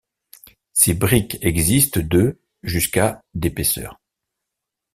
Ces 0.73 0.95
briques 0.95 1.37
existent 1.41 1.99
de 2.01 2.39
jusqu'à 2.63 3.21
d'épaisseur. 3.35 4.01